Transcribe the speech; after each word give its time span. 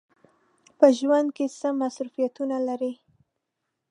په 0.77 0.87
ژوند 0.97 1.27
کې 1.35 1.45
څه 1.59 1.67
مصروفیتونه 1.81 2.57
لرئ؟ 2.67 2.93